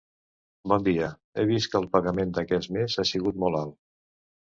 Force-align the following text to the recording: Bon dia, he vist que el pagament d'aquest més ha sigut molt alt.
Bon 0.73 0.85
dia, 0.87 1.09
he 1.37 1.45
vist 1.53 1.71
que 1.75 1.79
el 1.83 1.87
pagament 1.99 2.35
d'aquest 2.41 2.75
més 2.79 2.99
ha 2.99 3.09
sigut 3.15 3.43
molt 3.47 3.65
alt. 3.65 3.83